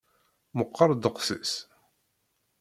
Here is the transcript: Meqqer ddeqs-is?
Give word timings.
Meqqer 0.57 0.89
ddeqs-is? 0.95 1.53